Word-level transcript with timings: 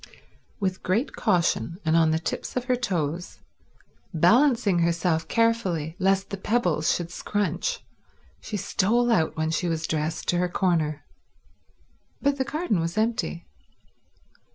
With 0.59 0.81
great 0.81 1.13
caution 1.15 1.77
and 1.85 1.95
on 1.95 2.09
the 2.09 2.17
tips 2.17 2.55
of 2.57 2.63
her 2.65 2.75
toes, 2.75 3.37
balancing 4.15 4.79
herself 4.79 5.27
carefully 5.27 5.95
lest 5.99 6.31
the 6.31 6.37
pebbles 6.41 6.91
should 6.91 7.11
scrunch, 7.11 7.85
she 8.41 8.57
stole 8.57 9.11
out 9.11 9.37
when 9.37 9.51
she 9.51 9.67
was 9.67 9.85
dressed 9.85 10.27
to 10.29 10.39
her 10.39 10.49
corner; 10.49 11.05
but 12.19 12.39
the 12.39 12.43
garden 12.43 12.79
was 12.79 12.97
empty. 12.97 13.45